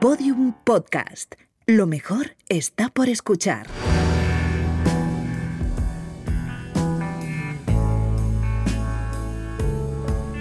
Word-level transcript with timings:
Podium 0.00 0.52
Podcast. 0.52 1.36
Lo 1.64 1.86
mejor 1.86 2.36
está 2.50 2.90
por 2.90 3.08
escuchar. 3.08 3.66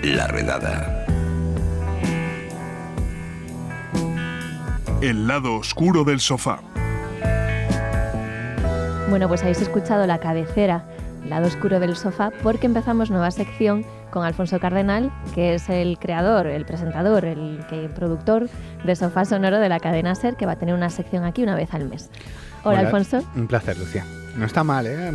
La 0.03 0.27
redada. 0.27 1.05
El 5.01 5.25
lado 5.25 5.55
oscuro 5.55 6.03
del 6.03 6.19
sofá. 6.19 6.59
Bueno, 9.09 9.29
pues 9.29 9.41
habéis 9.41 9.61
escuchado 9.61 10.05
la 10.05 10.19
cabecera, 10.19 10.83
lado 11.25 11.47
oscuro 11.47 11.79
del 11.79 11.95
sofá, 11.95 12.31
porque 12.43 12.65
empezamos 12.65 13.09
nueva 13.09 13.31
sección 13.31 13.85
con 14.15 14.23
Alfonso 14.23 14.61
Cardenal, 14.61 15.11
que 15.33 15.55
es 15.55 15.67
el 15.67 15.99
creador, 15.99 16.47
el 16.47 16.65
presentador, 16.65 17.25
el 17.25 17.59
que, 17.69 17.89
productor 17.89 18.47
de 18.85 18.95
Sofá 18.95 19.25
Sonoro 19.25 19.59
de 19.59 19.67
la 19.67 19.81
cadena 19.81 20.15
Ser, 20.15 20.37
que 20.37 20.45
va 20.45 20.53
a 20.53 20.55
tener 20.55 20.73
una 20.73 20.89
sección 20.89 21.25
aquí 21.25 21.43
una 21.43 21.53
vez 21.53 21.73
al 21.73 21.89
mes. 21.89 22.09
Hola, 22.63 22.79
Alfonso. 22.79 23.21
Un 23.35 23.47
placer, 23.47 23.77
Lucía. 23.77 24.05
No 24.35 24.45
está 24.45 24.65
mal, 24.65 24.85
¿eh? 24.85 25.11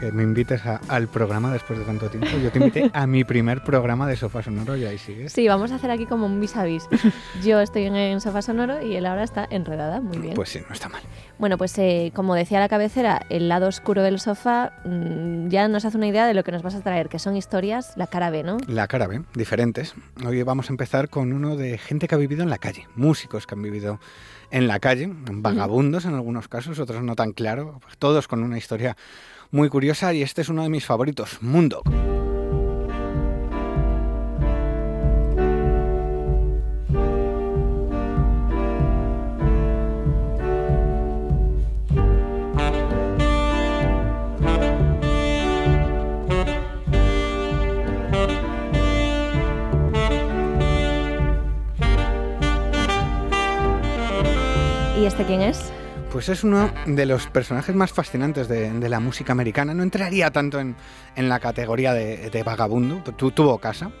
Que 0.00 0.10
me 0.10 0.24
invites 0.24 0.60
al 0.88 1.06
programa 1.06 1.52
después 1.52 1.78
de 1.78 1.84
tanto 1.84 2.10
tiempo. 2.10 2.26
Yo 2.42 2.50
te 2.50 2.58
invité 2.58 2.90
a 2.92 3.06
mi 3.06 3.22
primer 3.22 3.62
programa 3.62 4.08
de 4.08 4.16
Sofá 4.16 4.42
Sonoro 4.42 4.76
y 4.76 4.84
ahí 4.84 4.98
sigues. 4.98 5.32
Sí, 5.32 5.46
vamos 5.46 5.70
a 5.70 5.76
hacer 5.76 5.92
aquí 5.92 6.06
como 6.06 6.26
un 6.26 6.40
vis 6.40 6.56
a 6.56 6.64
vis. 6.64 6.88
Yo 7.44 7.60
estoy 7.60 7.84
en, 7.84 8.20
Sofá 8.20 8.42
Sonoro 8.42 8.84
y 8.84 8.96
él 8.96 9.06
ahora 9.06 9.22
está 9.22 9.46
enredada. 9.48 10.00
Muy 10.00 10.18
bien. 10.18 10.34
Pues 10.34 10.48
sí, 10.48 10.60
no 10.66 10.74
está 10.74 10.88
mal. 10.88 11.02
Bueno, 11.38 11.56
pues 11.56 11.78
eh, 11.78 12.10
como 12.16 12.34
decía 12.34 12.58
la 12.58 12.68
cabecera, 12.68 13.24
el 13.28 13.48
lado 13.48 13.68
oscuro 13.68 14.02
del 14.02 14.18
sofá 14.18 14.72
mm, 14.84 15.48
ya 15.48 15.68
nos 15.68 15.84
hace 15.84 15.96
una 15.96 16.08
idea 16.08 16.26
de 16.26 16.34
lo 16.34 16.42
que 16.42 16.50
nos 16.50 16.62
vas 16.62 16.74
a 16.74 16.80
traer, 16.80 17.08
que 17.08 17.20
son 17.20 17.36
historias, 17.36 17.92
la 17.96 18.08
cara 18.08 18.30
B, 18.30 18.42
¿no? 18.42 18.56
La 18.66 18.88
cara 18.88 19.06
B, 19.06 19.22
diferentes. 19.34 19.94
Hoy 20.26 20.42
vamos 20.42 20.68
a 20.68 20.72
empezar 20.72 21.08
con 21.08 21.32
uno 21.32 21.56
de 21.56 21.78
gente 21.78 22.08
que 22.08 22.14
ha 22.16 22.18
vivido 22.18 22.42
en 22.42 22.50
la 22.50 22.58
calle, 22.58 22.88
músicos 22.96 23.46
que 23.46 23.54
han 23.54 23.62
vivido 23.62 24.00
en 24.54 24.68
la 24.68 24.78
calle, 24.78 25.10
vagabundos 25.10 26.04
en 26.04 26.14
algunos 26.14 26.46
casos, 26.46 26.78
otros 26.78 27.02
no 27.02 27.16
tan 27.16 27.32
claro, 27.32 27.80
todos 27.98 28.28
con 28.28 28.40
una 28.44 28.56
historia 28.56 28.96
muy 29.50 29.68
curiosa 29.68 30.14
y 30.14 30.22
este 30.22 30.42
es 30.42 30.48
uno 30.48 30.62
de 30.62 30.68
mis 30.68 30.86
favoritos, 30.86 31.42
Mundo. 31.42 31.82
Este 55.14 55.26
quién 55.26 55.42
es? 55.42 55.70
Pues 56.10 56.28
es 56.28 56.42
uno 56.42 56.72
de 56.86 57.06
los 57.06 57.28
personajes 57.28 57.72
más 57.72 57.92
fascinantes 57.92 58.48
de, 58.48 58.88
la 58.88 58.98
música 58.98 59.30
americana. 59.30 59.72
No 59.72 59.84
entraría 59.84 60.32
tanto 60.32 60.58
en, 60.58 60.74
la 61.16 61.38
categoría 61.38 61.94
de, 61.94 62.30
de 62.30 62.42
vagabundo. 62.42 63.00
tuvo 63.14 63.58
casa, 63.58 63.92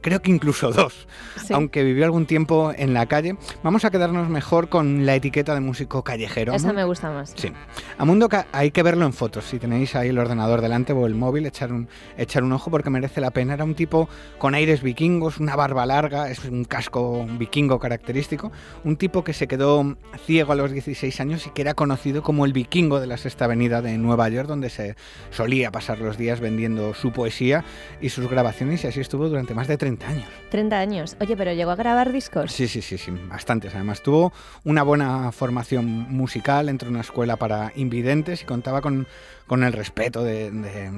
creo 0.00 0.20
que 0.22 0.30
incluso 0.30 0.70
dos, 0.72 1.06
aunque 1.52 1.82
vivió 1.82 2.04
algún 2.04 2.26
tiempo 2.26 2.72
en 2.76 2.94
la 2.94 3.06
calle. 3.06 3.36
Vamos 3.62 3.84
a 3.84 3.90
quedarnos 3.90 4.28
mejor 4.28 4.68
con 4.68 5.06
la 5.06 5.14
etiqueta 5.14 5.54
de 5.54 5.60
músico 5.60 6.02
callejero. 6.02 6.54
Esa 6.54 6.72
me 6.72 6.84
gusta 6.84 7.10
más. 7.10 7.32
Sí. 7.36 7.52
A 7.98 8.04
Mundo 8.04 8.28
hay 8.52 8.70
que 8.70 8.82
verlo 8.82 9.06
en 9.06 9.12
fotos. 9.12 9.44
Si 9.44 9.58
tenéis 9.58 9.94
ahí 9.96 10.08
el 10.08 10.18
ordenador 10.18 10.60
delante 10.60 10.92
o 10.92 11.06
el 11.06 11.14
móvil, 11.14 11.46
echar 11.46 11.72
un, 11.72 11.88
echar 12.16 12.42
un 12.42 12.52
ojo 12.52 12.70
porque 12.70 12.90
merece 12.90 13.20
la 13.20 13.30
pena. 13.30 13.54
Era 13.54 13.64
un 13.64 13.74
tipo 13.74 14.08
con 14.38 14.54
aires 14.54 14.82
vikingos, 14.82 15.38
una 15.38 15.56
barba 15.56 15.86
larga, 15.86 16.30
es 16.30 16.44
un 16.44 16.64
casco 16.64 17.26
vikingo 17.38 17.78
característico. 17.78 18.52
Un 18.84 18.96
tipo 18.96 19.24
que 19.24 19.32
se 19.32 19.46
quedó 19.46 19.96
ciego 20.24 20.52
a 20.52 20.56
los 20.56 20.72
16 20.72 21.20
años 21.20 21.46
y 21.46 21.50
que 21.50 21.62
era 21.62 21.74
conocido 21.74 22.22
como 22.22 22.44
el 22.44 22.52
vikingo 22.52 23.00
de 23.00 23.06
la 23.06 23.16
Sexta 23.16 23.44
Avenida 23.44 23.82
de 23.82 23.98
Nueva 23.98 24.28
York, 24.28 24.48
donde 24.48 24.70
se 24.70 24.96
solía 25.30 25.70
pasar 25.70 25.98
los 25.98 26.16
días 26.16 26.40
vendiendo 26.40 26.94
su 26.94 27.12
poesía 27.12 27.64
y 28.00 28.10
sus 28.10 28.28
grabaciones 28.28 28.84
y 28.84 28.86
así 28.86 29.00
estuvo 29.00 29.28
durante 29.28 29.54
más 29.54 29.68
de 29.68 29.76
30 29.84 30.08
años. 30.08 30.28
30 30.48 30.78
años. 30.78 31.16
Oye, 31.20 31.36
pero 31.36 31.52
llegó 31.52 31.70
a 31.70 31.76
grabar 31.76 32.10
discos. 32.10 32.50
Sí, 32.50 32.68
sí, 32.68 32.80
sí, 32.80 32.96
sí, 32.96 33.12
bastantes. 33.28 33.74
Además, 33.74 34.02
tuvo 34.02 34.32
una 34.64 34.82
buena 34.82 35.30
formación 35.30 35.84
musical, 35.84 36.70
entre 36.70 36.88
una 36.88 37.02
escuela 37.02 37.36
para 37.36 37.70
invidentes 37.76 38.40
y 38.40 38.46
contaba 38.46 38.80
con, 38.80 39.06
con 39.46 39.62
el 39.62 39.74
respeto 39.74 40.24
de, 40.24 40.50
de, 40.50 40.90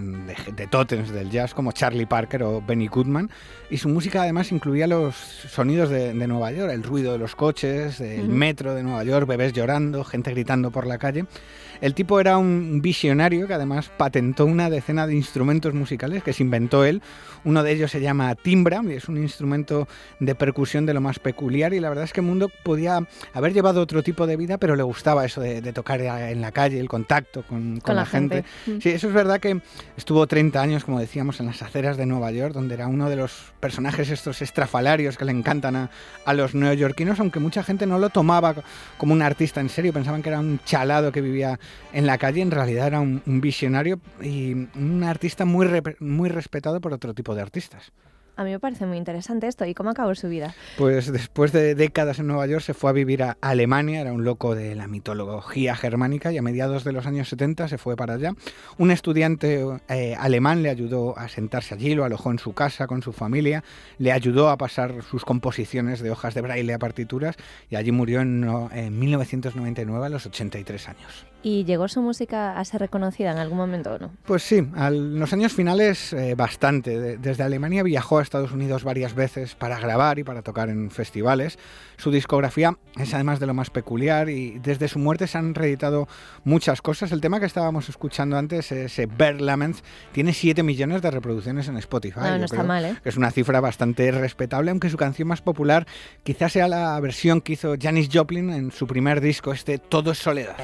de, 0.54 0.66
totems 0.69 1.10
del 1.10 1.30
jazz 1.30 1.52
como 1.52 1.72
Charlie 1.72 2.06
Parker 2.06 2.44
o 2.44 2.62
Benny 2.62 2.86
Goodman. 2.86 3.28
Y 3.69 3.78
su 3.78 3.88
música 3.88 4.22
además 4.22 4.52
incluía 4.52 4.86
los 4.86 5.16
sonidos 5.16 5.91
de, 5.91 6.14
Nueva 6.14 6.53
York, 6.53 6.70
el 6.72 6.84
ruido 6.84 7.10
de 7.10 7.18
los 7.18 7.34
coches, 7.34 8.00
el 8.00 8.28
metro 8.28 8.72
de 8.72 8.84
Nueva 8.84 9.03
York, 9.03 9.26
bebés 9.26 9.53
llorando, 9.53 10.04
gente 10.04 10.30
gritando 10.30 10.70
por 10.70 10.86
la 10.86 10.98
calle. 10.98 11.24
El 11.81 11.94
tipo 11.94 12.20
era 12.20 12.38
un 12.38 12.81
visionario 12.82 13.47
que 13.47 13.54
además 13.54 13.91
patentó 13.97 14.47
una 14.47 14.70
decena 14.70 15.06
de 15.06 15.14
instrumentos 15.14 15.75
musicales 15.75 16.22
que 16.22 16.32
se 16.32 16.42
inventó 16.42 16.84
él. 16.84 17.03
Uno 17.44 17.62
de 17.62 17.72
ellos 17.72 17.91
se 17.91 18.00
llama 18.00 18.34
timbra, 18.34 18.82
y 18.84 18.92
es 18.92 19.09
un 19.09 19.19
instrumento 19.19 19.88
de 20.20 20.34
percusión 20.34 20.86
de 20.86 20.94
lo 20.94 21.00
más 21.00 21.19
peculiar 21.19 21.75
y 21.75 21.81
la 21.81 21.88
verdad 21.88 22.04
es 22.04 22.12
que 22.12 22.20
Mundo 22.20 22.50
podía 22.62 23.06
haber 23.32 23.53
llevado 23.53 23.81
otro 23.81 24.03
tipo 24.03 24.26
de 24.26 24.36
vida, 24.36 24.59
pero 24.59 24.76
le 24.76 24.82
gustaba 24.82 25.25
eso 25.25 25.41
de, 25.41 25.60
tocar 25.72 26.00
en 26.00 26.41
la 26.41 26.53
calle, 26.53 26.81
el 26.81 26.88
contacto 26.88 27.42
con, 27.42 27.81
la, 27.86 28.06
gente. 28.06 28.44
Mm. 28.66 28.78
Sí, 28.81 28.91
eso 28.91 29.09
es 29.09 29.15
verdad 29.15 29.41
que 29.41 29.60
estuvo 29.97 30.26
30 30.26 30.60
años, 30.60 30.84
como 30.84 30.98
decíamos, 30.98 31.41
en 31.41 31.47
las 31.47 31.62
aceras 31.62 31.97
de 31.97 32.06
Nueva 32.06 32.31
York, 32.31 32.54
donde 32.54 32.75
era 32.75 32.86
uno 32.86 33.09
de 33.10 33.16
los 33.16 33.53
personajes 33.60 34.10
estos 34.10 34.42
estrafalarios 34.42 35.16
que 35.16 35.25
le 35.25 35.32
encantan 35.32 35.76
a, 35.76 35.91
a 36.25 36.34
los 36.34 36.54
neoyorquinos, 36.54 37.20
aunque 37.20 37.41
mucha 37.41 37.62
gente 37.62 37.86
no 37.86 37.98
lo 37.98 38.10
tomaba 38.10 38.54
como 38.97 39.12
un 39.12 39.22
artista 39.22 39.60
en 39.60 39.69
serio, 39.69 39.92
pensaban 39.92 40.22
que 40.22 40.31
era 40.31 40.41
un 40.41 40.60
chalado 40.65 41.12
que 41.12 41.20
vivía 41.20 41.59
en 41.93 42.06
la 42.06 42.19
calle, 42.19 42.43
en 42.43 42.50
realidad 42.50 42.87
era 42.88 43.00
un, 43.00 43.22
visionario 43.41 44.00
y 44.21 44.53
un 44.53 45.04
artista 45.04 45.44
muy, 45.44 45.69
muy 46.00 46.28
respetado 46.28 46.81
por 46.81 46.93
otro 46.93 47.15
tipo 47.15 47.34
de 47.34 47.43
artistas. 47.43 47.93
A 48.38 48.44
mí 48.44 48.50
me 48.50 48.60
parece 48.60 48.84
muy 48.84 48.99
interesante 48.99 49.47
esto. 49.47 49.65
¿Y 49.65 49.72
cómo 49.72 49.88
acabó 49.88 50.15
su 50.15 50.28
vida? 50.28 50.54
Pues 50.77 51.10
después 51.10 51.53
de 51.53 51.75
décadas 51.75 52.19
en 52.19 52.27
Nueva 52.27 52.47
York 52.47 52.62
se 52.62 52.75
fue 52.75 52.91
a 52.91 52.93
vivir 52.93 53.22
a 53.22 53.38
Alemania, 53.41 54.03
era 54.03 54.12
un 54.12 54.25
loco 54.25 54.54
de 54.54 54.75
la 54.75 54.87
mitología 54.87 55.75
germánica 55.75 56.31
y 56.32 56.38
a 56.38 56.43
mediados 56.43 56.84
de 56.84 56.93
los 56.93 57.06
años 57.06 57.31
70 57.31 57.66
se 57.69 57.78
fue 57.78 57.97
para 57.97 58.15
allá. 58.15 58.34
Un 58.77 58.91
estudiante 58.91 59.65
eh, 59.88 60.15
alemán 60.19 60.62
le 60.62 60.69
ayudó 60.69 61.19
a 61.19 61.28
sentarse 61.28 61.75
allí, 61.75 61.94
lo 61.94 62.04
alojó 62.04 62.31
en 62.31 62.38
su 62.38 62.53
casa 62.53 62.87
con 62.87 63.00
su 63.00 63.15
familia, 63.15 63.65
le 63.97 64.12
ayudó 64.12 64.50
a 64.50 64.59
pasar 64.59 65.03
sus 65.03 65.25
composiciones 65.25 66.00
de 66.00 66.10
hojas 66.10 66.34
de 66.34 66.43
braille 66.43 66.75
a 66.75 66.78
partituras 66.78 67.37
y 67.71 67.77
allí 67.77 67.91
murió 67.91 68.21
en, 68.21 68.47
en 68.72 68.98
1999 68.98 70.04
a 70.04 70.10
los 70.10 70.27
83 70.27 70.88
años. 70.91 71.27
¿Y 71.42 71.64
llegó 71.64 71.86
su 71.86 72.02
música 72.02 72.58
a 72.58 72.64
ser 72.64 72.80
reconocida 72.80 73.30
en 73.30 73.38
algún 73.38 73.58
momento 73.58 73.94
o 73.94 73.98
no? 73.98 74.10
Pues 74.24 74.42
sí, 74.42 74.56
en 74.56 75.20
los 75.20 75.32
años 75.32 75.52
finales 75.52 76.12
eh, 76.12 76.34
bastante. 76.34 77.19
desde 77.19 77.42
Alemania 77.44 77.82
viajó 77.82 78.19
a 78.19 78.22
Estados 78.22 78.52
Unidos 78.52 78.82
varias 78.82 79.14
veces 79.14 79.54
para 79.54 79.78
grabar 79.78 80.19
y 80.19 80.24
para 80.24 80.42
tocar 80.42 80.70
en 80.70 80.91
festivales. 80.91 81.58
Su 81.98 82.10
discografía 82.10 82.76
es 82.98 83.14
además 83.14 83.38
de 83.38 83.47
lo 83.47 83.54
más 83.54 83.70
peculiar 83.70 84.28
y 84.28 84.58
desde 84.58 84.88
su 84.88 84.98
muerte 84.98 85.26
se 85.26 85.38
han 85.38 85.54
reeditado 85.54 86.08
muchas 86.44 86.82
cosas. 86.82 87.12
El 87.12 87.20
tema 87.20 87.38
que 87.38 87.47
estábamos 87.47 87.88
escuchando 87.88 88.36
antes, 88.36 88.72
ese 88.72 89.06
Bear 89.06 89.41
Laments, 89.41 89.84
tiene 90.12 90.32
7 90.32 90.62
millones 90.62 91.00
de 91.03 91.10
reproducciones 91.10 91.68
en 91.68 91.76
Spotify. 91.76 92.20
No, 92.20 92.38
no 92.38 92.44
está 92.44 92.62
mal, 92.62 92.84
¿eh? 92.84 92.97
Es 93.04 93.16
una 93.16 93.30
cifra 93.30 93.60
bastante 93.60 94.10
respetable, 94.10 94.70
aunque 94.70 94.91
su 94.91 94.97
canción 94.97 95.28
más 95.28 95.42
popular 95.42 95.86
quizás 96.24 96.53
sea 96.53 96.68
la 96.68 96.98
versión 97.00 97.41
que 97.41 97.53
hizo 97.54 97.74
Janis 97.80 98.08
Joplin 98.12 98.50
en 98.50 98.72
su 98.72 98.86
primer 98.86 99.20
disco, 99.20 99.53
este 99.53 99.78
Todo 99.78 100.10
es 100.10 100.18
Soledad. 100.18 100.56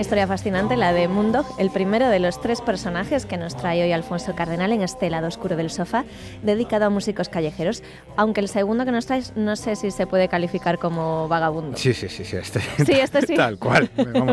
Una 0.00 0.06
historia 0.06 0.26
fascinante, 0.26 0.78
la 0.78 0.94
de 0.94 1.08
Mundo, 1.08 1.44
el 1.58 1.68
primero 1.68 2.08
de 2.08 2.20
los 2.20 2.40
tres 2.40 2.62
personajes 2.62 3.26
que 3.26 3.36
nos 3.36 3.54
trae 3.54 3.82
hoy 3.82 3.92
Alfonso 3.92 4.34
Cardenal 4.34 4.72
en 4.72 4.80
este 4.80 5.10
lado 5.10 5.28
oscuro 5.28 5.56
del 5.56 5.68
sofá, 5.68 6.06
dedicado 6.42 6.86
a 6.86 6.88
músicos 6.88 7.28
callejeros. 7.28 7.82
Aunque 8.16 8.40
el 8.40 8.48
segundo 8.48 8.86
que 8.86 8.92
nos 8.92 9.04
traes, 9.04 9.36
no 9.36 9.56
sé 9.56 9.76
si 9.76 9.90
se 9.90 10.06
puede 10.06 10.28
calificar 10.28 10.78
como 10.78 11.28
vagabundo. 11.28 11.76
Sí, 11.76 11.92
sí, 11.92 12.08
sí, 12.08 12.24
sí. 12.24 12.36
Este, 12.38 12.60
sí, 12.86 12.92
este 12.92 13.26
sí. 13.26 13.34
Tal 13.34 13.58
cual. 13.58 13.90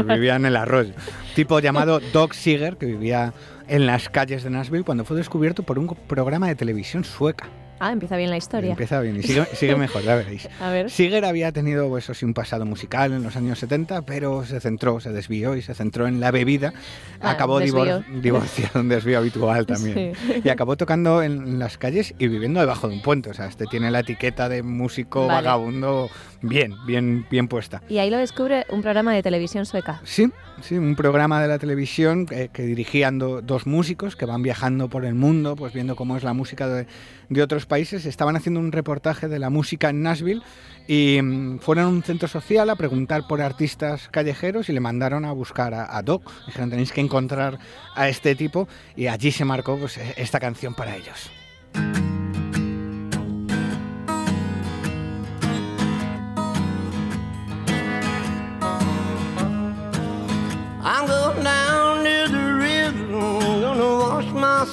vivía 0.07 0.37
en 0.37 0.45
el 0.45 0.55
arroyo. 0.55 0.93
Tipo 1.35 1.59
llamado 1.59 1.99
Doc 2.13 2.31
Seeger, 2.31 2.77
que 2.77 2.85
vivía 2.85 3.33
en 3.67 3.85
las 3.87 4.07
calles 4.07 4.43
de 4.45 4.49
Nashville 4.49 4.85
cuando 4.85 5.03
fue 5.03 5.17
descubierto 5.17 5.63
por 5.63 5.79
un 5.79 5.87
programa 6.07 6.47
de 6.47 6.55
televisión 6.55 7.03
sueca. 7.03 7.49
Ah, 7.79 7.91
empieza 7.91 8.17
bien 8.17 8.29
la 8.29 8.37
historia. 8.37 8.71
Empieza 8.71 8.99
bien 9.01 9.17
y 9.17 9.23
sigue, 9.23 9.45
sigue 9.53 9.75
mejor, 9.77 10.01
ya 10.03 10.15
veréis. 10.15 10.47
A 10.59 10.69
ver. 10.69 10.89
Siger 10.89 11.23
había 11.25 11.51
tenido, 11.51 11.87
pues, 11.89 12.05
eso 12.05 12.13
sí, 12.13 12.25
un 12.25 12.33
pasado 12.33 12.65
musical 12.65 13.13
en 13.13 13.23
los 13.23 13.35
años 13.35 13.59
70, 13.59 14.01
pero 14.03 14.45
se 14.45 14.59
centró, 14.59 14.99
se 14.99 15.11
desvió 15.11 15.55
y 15.55 15.61
se 15.61 15.73
centró 15.73 16.07
en 16.07 16.19
la 16.19 16.31
bebida. 16.31 16.73
Ah, 17.21 17.31
acabó 17.31 17.59
divor- 17.61 18.03
divorciado, 18.21 18.79
un 18.81 18.89
desvío 18.89 19.17
habitual 19.19 19.65
también. 19.65 20.13
Sí. 20.15 20.41
Y 20.43 20.49
acabó 20.49 20.77
tocando 20.77 21.21
en 21.23 21.59
las 21.59 21.77
calles 21.77 22.13
y 22.19 22.27
viviendo 22.27 22.59
debajo 22.59 22.87
de 22.87 22.95
un 22.95 23.01
puente. 23.01 23.29
O 23.29 23.33
sea, 23.33 23.47
este 23.47 23.65
tiene 23.65 23.91
la 23.91 23.99
etiqueta 23.99 24.49
de 24.49 24.63
músico 24.63 25.27
Vale. 25.27 25.33
vagabundo 25.47 26.09
bien, 26.41 26.73
bien, 26.85 27.25
bien 27.29 27.47
puesta. 27.47 27.81
Y 27.89 27.97
ahí 27.99 28.09
lo 28.09 28.17
descubre 28.17 28.65
un 28.69 28.81
programa 28.81 29.13
de 29.13 29.23
televisión 29.23 29.65
sueca. 29.65 30.01
Sí, 30.03 30.31
sí, 30.61 30.75
un 30.77 30.95
programa 30.95 31.41
de 31.41 31.47
la 31.47 31.59
televisión 31.59 32.25
que, 32.25 32.49
que 32.49 32.63
dirigían 32.63 33.19
do- 33.19 33.41
dos 33.41 33.65
músicos 33.65 34.15
que 34.15 34.25
van 34.25 34.41
viajando 34.43 34.89
por 34.89 35.05
el 35.05 35.15
mundo, 35.15 35.55
pues 35.55 35.73
viendo 35.73 35.95
cómo 35.95 36.17
es 36.17 36.23
la 36.23 36.33
música 36.33 36.67
de, 36.67 36.87
de 37.29 37.41
otros 37.43 37.65
países. 37.65 38.05
Estaban 38.05 38.35
haciendo 38.35 38.59
un 38.59 38.71
reportaje 38.71 39.27
de 39.27 39.39
la 39.39 39.49
música 39.49 39.89
en 39.89 40.01
Nashville 40.03 40.41
y 40.87 41.19
mm, 41.21 41.59
fueron 41.59 41.85
a 41.85 41.87
un 41.89 42.03
centro 42.03 42.27
social 42.27 42.69
a 42.69 42.75
preguntar 42.75 43.23
por 43.27 43.41
artistas 43.41 44.07
callejeros 44.09 44.69
y 44.69 44.73
le 44.73 44.79
mandaron 44.79 45.25
a 45.25 45.31
buscar 45.31 45.73
a, 45.73 45.97
a 45.97 46.01
Doc. 46.01 46.31
Dijeron, 46.45 46.69
tenéis 46.69 46.91
que 46.91 47.01
encontrar 47.01 47.59
a 47.95 48.09
este 48.09 48.35
tipo 48.35 48.67
y 48.95 49.07
allí 49.07 49.31
se 49.31 49.43
marcó 49.45 49.77
pues, 49.77 49.97
e- 49.97 50.13
esta 50.17 50.39
canción 50.39 50.73
para 50.75 50.95
ellos. 50.95 51.29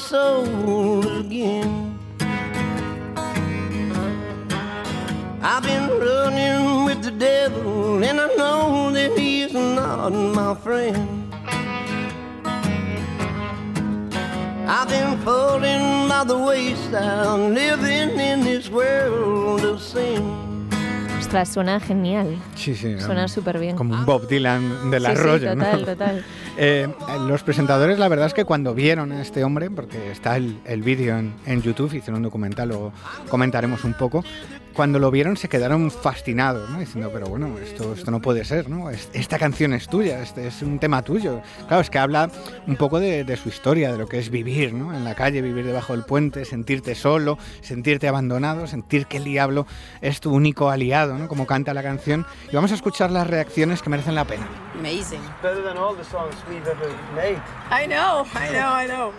Soul 0.05 1.03
again. 1.21 1.99
I've 5.43 5.63
been 5.63 5.89
running 5.99 6.85
with 6.85 7.03
the 7.03 7.11
devil, 7.11 8.03
and 8.05 8.21
I 8.21 8.29
know 8.37 8.91
that 8.93 9.17
he's 9.19 9.53
not 9.53 10.11
my 10.11 10.55
friend. 10.55 11.09
I've 14.67 14.89
been 14.89 15.19
falling 15.25 16.09
by 16.09 16.25
the 16.25 16.37
wayside, 16.39 17.53
living 17.53 18.19
in 18.19 18.41
this 18.45 18.69
world 18.71 19.65
of 19.65 19.81
sin. 19.81 20.23
Ostras, 21.19 21.49
suena 21.49 21.81
genial. 21.81 22.37
Sí, 22.55 22.75
sí. 22.75 22.99
Suena 23.01 23.23
um, 23.23 23.29
súper 23.29 23.59
bien. 23.59 23.77
Como 23.77 23.95
un 23.95 24.05
Bob 24.05 24.27
Dylan 24.29 24.91
del 24.91 25.03
Sí, 25.05 25.11
sí, 25.13 25.19
arroyo, 25.19 25.55
¿no? 25.55 25.65
total, 25.65 25.85
total. 25.85 26.25
Eh, 26.57 26.89
los 27.27 27.43
presentadores, 27.43 27.99
la 27.99 28.07
verdad 28.09 28.27
es 28.29 28.35
que 28.35 28.45
cuando 28.45 28.75
vieron 28.75 29.11
a 29.11 29.21
este 29.23 29.43
hombre, 29.43 29.71
porque 29.71 30.13
está 30.13 30.37
el, 30.37 30.61
el 30.65 30.83
vídeo 30.83 31.19
en, 31.19 31.63
YouTube, 31.63 31.89
hicieron 31.95 32.17
un 32.17 32.23
documental, 32.23 32.69
luego 32.69 32.93
comentaremos 33.29 33.83
un 33.83 33.95
poco, 33.95 34.25
cuando 34.73 34.99
lo 35.01 35.11
vieron 35.11 35.37
se 35.37 35.49
quedaron 35.49 35.91
fascinados, 35.91 36.71
¿no? 36.71 36.79
diciendo, 36.81 37.11
pero 37.13 37.27
bueno, 37.27 37.59
esto, 37.59 37.95
esto 37.95 38.11
no 38.13 38.21
puede 38.21 38.45
ser, 38.45 38.69
¿no? 38.69 38.91
Es- 38.91 39.09
Esta 39.13 39.39
canción 39.39 39.73
es 39.73 39.89
tuya, 39.89 40.21
este 40.23 40.47
es 40.49 40.63
un 40.63 40.79
tema 40.79 41.03
tuyo. 41.03 41.43
Claro, 41.69 41.81
es 41.81 41.91
que 41.91 41.99
habla 41.99 42.31
un 42.67 42.77
poco 42.77 42.99
de, 43.01 43.25
de 43.25 43.37
su 43.37 43.49
historia, 43.49 43.91
de 43.93 43.99
lo 43.99 44.07
que 44.07 44.19
es 44.19 44.31
vivir, 44.31 44.75
¿no? 44.75 44.93
En 44.95 45.05
la 45.05 45.15
calle, 45.15 45.43
vivir 45.43 45.65
debajo 45.67 45.93
del 45.93 46.05
puente, 46.05 46.45
sentirte 46.45 46.95
solo, 46.95 47.37
sentirte 47.63 48.07
abandonado, 48.09 48.67
sentir 48.69 49.07
que 49.07 49.17
el 49.19 49.25
diablo 49.25 49.67
es 50.01 50.21
tu 50.21 50.33
único 50.33 50.71
aliado, 50.71 51.19
¿no? 51.19 51.27
Como 51.29 51.47
canta 51.47 51.73
la 51.75 51.83
canción. 51.83 52.27
Y 52.53 52.55
vamos 52.57 52.71
a 52.73 52.75
escuchar 52.75 53.11
las 53.13 53.27
reacciones 53.29 53.81
que 53.83 53.91
merecen 53.91 54.15
la 54.17 54.25
pena. 54.25 54.49
Amazing. 54.79 55.21
Better 55.43 55.63
than 55.63 55.77
all 55.79 55.95
the 55.95 56.05
songs 56.05 56.35
we've 56.49 56.67
ever 56.69 56.89
made. 57.15 57.39
I 57.71 57.87
know, 57.87 58.25
I 58.35 58.51
know, 58.51 58.73
I 58.75 58.87
know. 58.87 59.13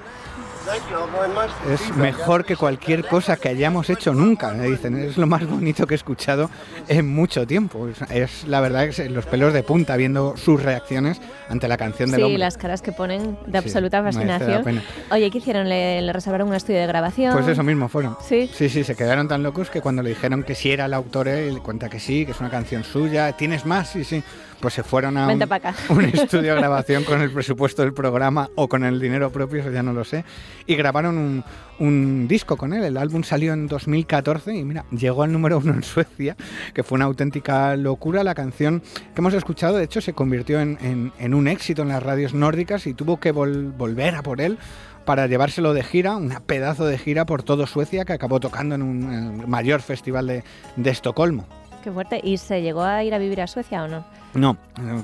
Thank 0.66 0.81
you 0.90 0.98
all 0.98 1.07
very 1.12 1.31
much. 1.31 1.52
Es 1.72 1.96
mejor 1.96 2.44
que 2.44 2.56
cualquier 2.57 3.07
cosa 3.07 3.38
que 3.38 3.50
hayamos 3.50 3.88
hecho 3.92 4.13
nunca, 4.16 4.52
me 4.52 4.66
dicen. 4.68 4.98
Es 4.98 5.16
lo 5.16 5.28
más 5.28 5.46
bonito 5.48 5.86
que 5.86 5.94
he 5.94 5.96
escuchado 5.96 6.50
en 6.88 7.07
mucho 7.07 7.46
tiempo. 7.46 7.88
Es, 7.88 8.02
es 8.10 8.48
la 8.48 8.62
verdad 8.62 8.86
que 8.86 8.90
es 9.04 9.12
los 9.12 9.28
pelos 9.28 9.54
de 9.54 9.62
punta 9.62 9.96
viendo 9.96 10.36
sus 10.36 10.62
reacciones 10.63 11.22
ante 11.50 11.68
la 11.68 11.78
canción 11.78 12.10
del 12.10 12.19
Sí, 12.19 12.24
hombre. 12.24 12.40
las 12.40 12.58
caras 12.58 12.81
que 12.81 12.92
ponen 12.92 13.38
de 13.46 13.62
Sí, 13.62 13.68
absoluta 13.68 14.01
la 14.01 14.12
fascinación. 14.12 14.81
Oye, 15.12 15.30
¿qué 15.30 15.38
hicieron? 15.38 15.69
¿Le, 15.69 16.01
le 16.01 16.12
reservaron 16.12 16.48
un 16.50 16.56
estudio 16.56 16.80
de 16.80 16.88
grabación? 16.88 17.31
Pues 17.31 17.48
eso 17.48 17.62
mismo 17.62 17.88
fueron. 17.88 18.18
Sí. 18.28 18.50
Sí, 18.51 18.68
sí, 18.68 18.84
se 18.84 18.96
quedaron 18.96 19.28
tan 19.28 19.44
locos 19.44 19.69
que 19.69 19.81
cuando 19.81 20.01
le 20.01 20.10
dijeron 20.10 20.42
que 20.44 20.56
sí 20.56 20.72
era 20.72 20.86
el 20.86 20.96
autor, 20.96 21.28
él 21.28 21.62
cuenta 21.62 21.90
que 21.90 22.00
sí, 22.00 22.25
que 22.25 22.31
es 22.31 22.40
una 22.40 22.50
canción 22.50 22.84
suya. 22.84 23.34
¿Tienes 23.34 23.68
más? 23.68 23.90
Sí, 23.90 24.04
sí. 24.04 24.24
Pues 24.60 24.74
se 24.74 24.84
fueron 24.84 25.18
a 25.18 25.28
un, 25.90 26.02
estudio 26.06 26.54
de 26.56 26.60
grabación 26.60 27.04
con 27.04 27.22
el 27.22 27.30
presupuesto 27.31 27.81
del 27.81 27.94
programa 27.94 28.50
o 28.56 28.68
con 28.69 28.84
el 28.84 29.00
dinero 29.00 29.30
propio, 29.31 29.60
eso 29.62 29.69
ya 29.72 29.84
no 29.84 29.94
lo 29.94 30.04
sé, 30.04 30.24
y 30.66 30.75
grabaron 30.75 31.18
un, 31.18 31.44
un 31.80 32.28
disco 32.28 32.56
con 32.57 32.74
él. 32.74 32.84
El 32.84 32.98
álbum 32.98 33.24
salió 33.24 33.54
en 33.54 33.68
2014 33.68 34.56
y 34.56 34.63
mira, 34.63 34.86
llegó 34.92 35.24
al 35.24 35.31
número 35.31 35.57
uno 35.60 35.74
en 35.74 35.84
Suecia, 35.84 36.36
que 36.74 36.84
fue 36.84 36.96
una 36.96 37.06
auténtica 37.06 37.75
locura. 37.75 38.24
La 38.24 38.34
canción 38.34 38.81
que 39.13 39.22
hemos 39.22 39.34
escuchado, 39.34 39.78
de 39.78 39.84
hecho, 39.84 40.02
se 40.02 40.13
convirtió 40.13 40.60
en, 40.60 40.78
en- 40.81 41.12
en 41.19 41.34
un 41.34 41.48
éxito 41.48 41.81
en 41.81 41.90
las 41.90 42.01
radios 42.01 42.34
nórdicas 42.34 42.88
y 42.88 42.94
tuvo 42.94 43.19
que 43.19 43.34
vol- 43.34 43.75
volver 43.78 44.16
a 44.16 44.24
por 44.24 44.42
él 44.42 44.58
para 45.06 45.28
llevárselo 45.28 45.74
de 45.74 45.84
gira, 45.84 46.16
una 46.16 46.40
pedazo 46.40 46.86
de 46.86 46.98
gira 46.98 47.25
por 47.25 47.44
todo 47.44 47.68
Suecia 47.68 48.06
que 48.06 48.13
acabó 48.13 48.40
tocando 48.40 48.74
en 48.74 48.81
un 48.81 49.13
en 49.13 49.42
el 49.42 49.48
mayor 49.48 49.81
festival 49.81 50.25
de, 50.28 50.44
de 50.78 50.90
Estocolmo. 50.90 51.46
Qué 51.84 51.92
fuerte. 51.92 52.19
¿Y 52.24 52.38
se 52.38 52.63
llegó 52.63 52.81
a 52.84 53.04
ir 53.04 53.13
a 53.13 53.19
vivir 53.19 53.40
a 53.42 53.46
Suecia 53.48 53.84
o 53.84 53.88
no? 53.88 54.04
No, 54.36 54.58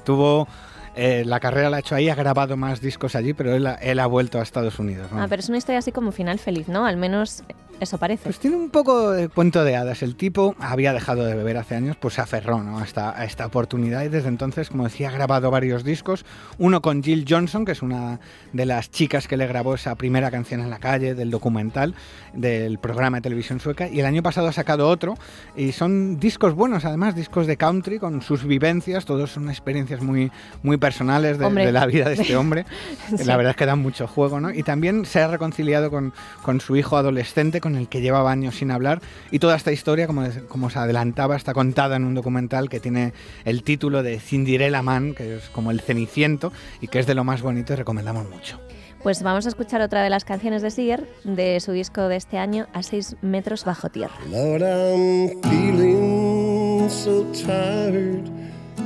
tuvo 0.05 0.47
eh, 0.95 1.23
la 1.25 1.39
carrera 1.39 1.69
la 1.69 1.77
ha 1.77 1.79
hecho 1.79 1.95
ahí, 1.95 2.09
ha 2.09 2.15
grabado 2.15 2.57
más 2.57 2.81
discos 2.81 3.15
allí, 3.15 3.33
pero 3.33 3.55
él, 3.55 3.65
ha- 3.67 3.75
él 3.75 3.99
ha 3.99 4.05
vuelto 4.07 4.39
a 4.39 4.43
Estados 4.43 4.77
Unidos. 4.79 5.09
¿no? 5.11 5.21
Ah, 5.21 5.27
pero 5.29 5.39
es 5.39 5.47
una 5.49 5.57
historia 5.57 5.79
así 5.79 5.91
como 5.91 6.11
final 6.11 6.37
feliz, 6.39 6.67
¿no? 6.67 6.85
Al 6.85 6.97
menos 6.97 7.43
eso 7.81 7.97
parece. 7.97 8.23
Pues 8.25 8.39
tiene 8.39 8.55
un 8.55 8.69
poco 8.69 9.11
de 9.11 9.27
cuento 9.27 9.63
de 9.63 9.75
hadas. 9.75 10.03
El 10.03 10.15
tipo 10.15 10.55
había 10.59 10.93
dejado 10.93 11.25
de 11.25 11.33
beber 11.35 11.57
hace 11.57 11.75
años, 11.75 11.97
pues 11.99 12.13
se 12.13 12.21
aferró 12.21 12.61
¿no? 12.61 12.77
a, 12.77 12.83
esta, 12.83 13.19
a 13.19 13.25
esta 13.25 13.47
oportunidad 13.47 14.03
y 14.03 14.09
desde 14.09 14.29
entonces, 14.29 14.69
como 14.69 14.83
decía, 14.83 15.09
ha 15.09 15.11
grabado 15.11 15.49
varios 15.49 15.83
discos. 15.83 16.23
Uno 16.59 16.83
con 16.83 17.01
Jill 17.01 17.25
Johnson, 17.27 17.65
que 17.65 17.71
es 17.71 17.81
una 17.81 18.19
de 18.53 18.65
las 18.67 18.91
chicas 18.91 19.27
que 19.27 19.35
le 19.35 19.47
grabó 19.47 19.73
esa 19.73 19.95
primera 19.95 20.29
canción 20.29 20.61
en 20.61 20.69
la 20.69 20.77
calle 20.77 21.15
del 21.15 21.31
documental 21.31 21.95
del 22.33 22.77
programa 22.77 23.17
de 23.17 23.21
televisión 23.21 23.59
sueca. 23.59 23.87
Y 23.87 23.99
el 23.99 24.05
año 24.05 24.21
pasado 24.21 24.47
ha 24.47 24.53
sacado 24.53 24.87
otro 24.87 25.15
y 25.55 25.71
son 25.71 26.19
discos 26.19 26.53
buenos, 26.53 26.85
además, 26.85 27.15
discos 27.15 27.47
de 27.47 27.57
country 27.57 27.97
con 27.97 28.21
sus 28.21 28.43
vivencias. 28.43 29.05
Todos 29.05 29.31
son 29.31 29.49
experiencias 29.49 30.01
muy, 30.01 30.31
muy 30.61 30.77
personales 30.77 31.39
de, 31.39 31.49
de 31.49 31.71
la 31.71 31.87
vida 31.87 32.09
de 32.09 32.13
este 32.13 32.35
hombre. 32.37 32.65
Sí. 33.17 33.25
La 33.25 33.35
verdad 33.35 33.51
es 33.51 33.57
que 33.57 33.65
dan 33.65 33.79
mucho 33.79 34.07
juego, 34.07 34.39
¿no? 34.39 34.51
Y 34.51 34.63
también 34.63 35.05
se 35.05 35.21
ha 35.21 35.27
reconciliado 35.27 35.89
con, 35.89 36.13
con 36.43 36.61
su 36.61 36.75
hijo 36.75 36.97
adolescente, 36.97 37.59
con 37.59 37.70
el 37.75 37.87
que 37.87 38.01
llevaba 38.01 38.31
años 38.31 38.55
sin 38.55 38.71
hablar. 38.71 39.01
Y 39.31 39.39
toda 39.39 39.55
esta 39.55 39.71
historia, 39.71 40.07
como, 40.07 40.23
como 40.47 40.69
se 40.69 40.79
adelantaba, 40.79 41.35
está 41.35 41.53
contada 41.53 41.95
en 41.95 42.05
un 42.05 42.15
documental 42.15 42.69
que 42.69 42.79
tiene 42.79 43.13
el 43.45 43.63
título 43.63 44.03
de 44.03 44.19
Cinderella 44.19 44.81
Man, 44.81 45.13
que 45.13 45.37
es 45.37 45.49
como 45.49 45.71
el 45.71 45.81
ceniciento, 45.81 46.51
y 46.81 46.87
que 46.87 46.99
es 46.99 47.07
de 47.07 47.15
lo 47.15 47.23
más 47.23 47.41
bonito 47.41 47.73
y 47.73 47.75
recomendamos 47.75 48.29
mucho. 48.29 48.59
Pues 49.03 49.23
vamos 49.23 49.47
a 49.47 49.49
escuchar 49.49 49.81
otra 49.81 50.03
de 50.03 50.11
las 50.11 50.25
canciones 50.25 50.61
de 50.61 50.69
Siger, 50.69 51.07
de 51.23 51.59
su 51.59 51.71
disco 51.71 52.07
de 52.07 52.17
este 52.17 52.37
año, 52.37 52.67
A 52.73 52.83
6 52.83 53.15
metros 53.21 53.65
bajo 53.65 53.89
tierra. 53.89 54.13
Lord, 54.29 54.61
I'm 54.61 55.41
feeling 55.41 56.87
so 56.87 57.25
tired 57.33 58.29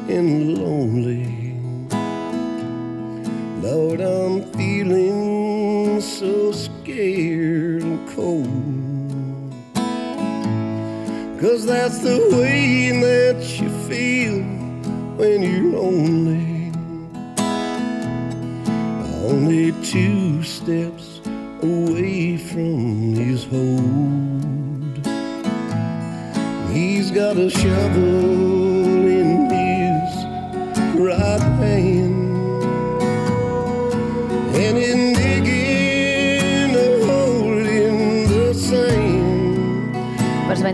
and 0.08 0.58
lonely. 0.58 1.54
Lord, 3.62 4.00
I'm 4.00 4.44
feeling 4.54 5.65
so 6.02 6.52
scared 6.52 7.84
and 7.84 8.10
cold. 8.10 8.46
Cause 11.40 11.66
that's 11.66 12.00
the 12.00 12.20
way 12.32 12.92
that 13.02 13.60
you 13.60 13.70
feel 13.88 14.42
when 15.18 15.44
you're 15.44 15.80
lonely. 15.80 16.72
Only 19.28 19.72
two 19.84 20.44
steps 20.44 21.22
away 21.62 22.38
from 22.38 23.14
his 23.16 23.44
hold. 23.46 24.36
He's 26.74 27.12
got 27.12 27.38
a 27.38 27.50
shovel 27.50 28.65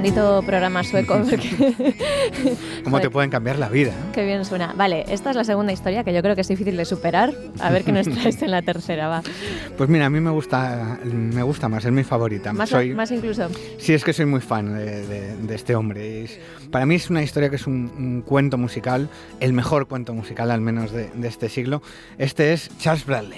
bendito 0.02 0.42
programa 0.44 0.84
sueco, 0.84 1.22
porque 1.30 1.86
¿Cómo 2.84 3.00
te 3.00 3.10
pueden 3.10 3.30
cambiar 3.30 3.60
la 3.60 3.70
vida? 3.70 3.92
eh? 3.92 3.94
qué 4.14 4.26
bien 4.26 4.44
suena. 4.46 4.74
Vale, 4.76 5.06
esta 5.10 5.30
es 5.30 5.36
la 5.36 5.44
segunda 5.44 5.72
historia 5.72 6.04
que 6.04 6.12
yo 6.14 6.22
creo 6.22 6.34
que 6.36 6.42
es 6.42 6.48
difícil 6.48 6.76
de 6.76 6.86
superar. 6.86 7.34
A 7.60 7.70
ver 7.70 7.84
qué 7.84 7.92
nos 7.92 8.10
traes 8.10 8.42
en 8.42 8.52
la 8.52 8.62
tercera, 8.64 9.08
va. 9.08 9.22
Pues 9.78 9.90
mira, 9.90 10.08
a 10.08 10.10
mí 10.10 10.20
me 10.20 10.32
gusta, 10.32 11.00
me 11.04 11.44
gusta 11.44 11.70
más, 11.70 11.86
es 11.86 11.92
mi 11.92 12.04
favorita. 12.04 12.52
Más, 12.52 12.70
Soy, 12.70 12.94
más 12.96 13.12
incluso. 13.12 13.48
Sí, 13.78 13.94
es 13.94 14.04
que 14.04 14.14
soy 14.14 14.26
muy 14.26 14.42
fan 14.42 14.74
de, 14.74 15.06
de- 15.06 15.36
de 15.38 15.56
este 15.56 15.76
hombre. 15.76 16.24
Es- 16.24 16.40
para 16.72 16.86
mí 16.86 16.96
es 16.96 17.10
una 17.10 17.22
historia 17.22 17.50
que 17.50 17.58
es 17.58 17.68
un, 17.68 17.92
un 17.98 18.22
cuento 18.22 18.58
musical, 18.58 19.10
el 19.40 19.54
mejor 19.54 19.88
cuento 19.88 20.14
musical 20.14 20.50
al 20.52 20.62
menos 20.62 20.92
de, 20.92 21.10
de 21.14 21.28
este 21.28 21.50
siglo. 21.50 21.82
Este 22.18 22.54
es 22.54 22.70
Charles 22.80 23.06
Bradley. 23.06 23.38